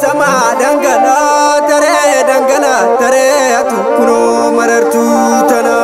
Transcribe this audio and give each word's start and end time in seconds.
sama 0.00 0.54
dangana 0.58 1.16
taree 1.68 2.22
dangana 2.26 2.74
taree 3.02 3.54
atu 3.60 3.78
kunoo 3.96 4.52
marartuu 4.56 5.48
tana. 5.50 5.74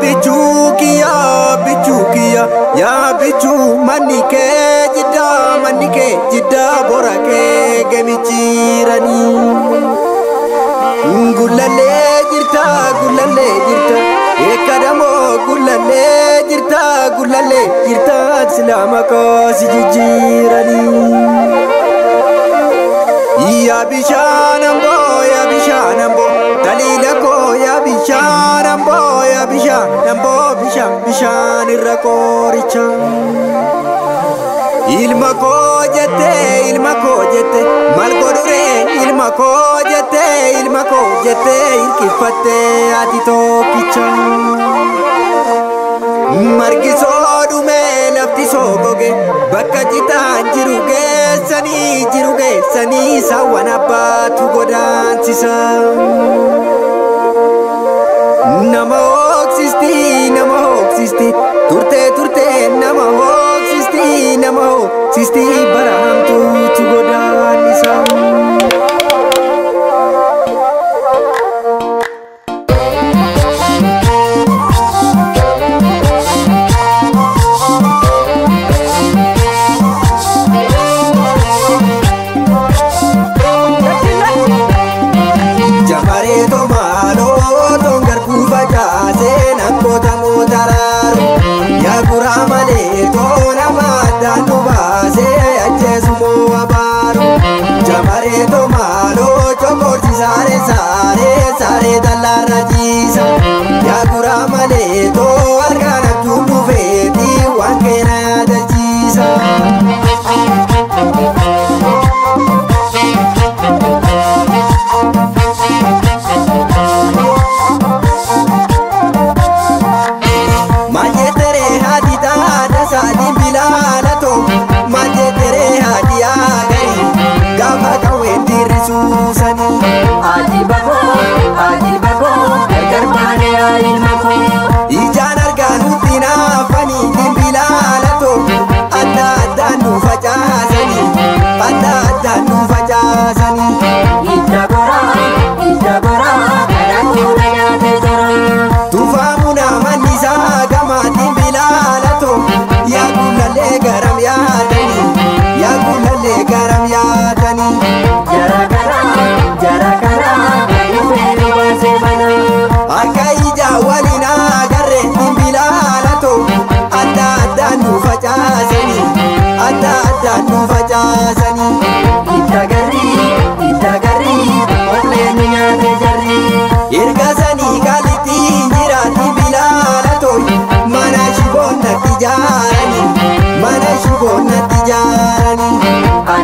Bichuu 0.00 0.76
kiyyaa 0.78 1.56
bichuu 1.64 2.04
kiyya 2.12 2.42
yaa 2.80 3.14
bichuu 3.20 3.66
manni 3.88 4.18
kee 4.32 4.88
jiddaa 4.96 5.58
manni 5.64 5.88
kee 5.96 6.12
jiddaa 6.32 6.74
bora 6.88 7.14
kee 7.28 7.84
gamichiiranii. 7.92 9.65
Irtaa 16.68 17.10
gullallee 17.10 17.86
irtaa 17.90 18.50
silaama 18.50 19.02
koosi 19.10 19.66
jijjiiranii. 19.72 21.02
Yaa 23.66 23.84
bishaan 23.90 24.62
amboo 24.62 25.22
yaa 25.32 25.44
bishaan 25.50 26.00
amboo 26.06 26.56
daliila 26.64 27.12
koo 27.24 27.54
yaa 27.64 27.76
bishaan 27.84 28.66
amboo 28.70 29.12
yaa 29.32 29.44
bishaan 29.50 30.08
amboo 30.14 30.48
bishaan 30.62 30.96
bishaan 31.06 31.70
irra 31.74 31.96
kooricha. 32.06 32.82
Ilma 34.98 35.30
koo 35.42 35.82
jettee 35.98 36.70
ilma 36.70 36.94
koo 37.04 37.20
jettee 37.36 37.64
maal 38.00 38.14
godhuree 38.16 39.04
ilma 39.04 39.30
koo 39.42 39.78
jettee 39.90 40.50
ilma 40.64 40.82
koo 40.90 41.06
jettee 41.28 41.70
irkifattee 41.82 42.74
ati 43.02 43.18
tokkicha. 43.30 44.10
margisoo 46.58 47.44
dhume 47.50 47.80
lafti 48.16 48.46
soogoge 48.52 49.10
bakka 49.52 49.82
citaan 49.92 50.50
jiru 50.56 50.76
geessanii 50.90 52.06
jiru 52.14 52.32
geessanii 52.42 53.22
saawwan 53.30 53.68
abbaatu 53.78 54.48
godaansisa. 54.54 55.54
bareeto 86.26 86.56
maaloo 86.72 87.78
tongar 87.82 88.20
kuufa 88.26 88.62
kaasee 88.72 89.54
nakkootamoo 89.58 90.42
taraaru 90.52 91.28
yaguraa 91.84 92.42
malee 92.50 93.08
toona 93.16 93.66
maaddaan 93.78 94.46
dhubaasee 94.50 95.40
ajjeesumoo 95.66 96.46
abaaru 96.62 97.28
jabareeto 97.90 98.65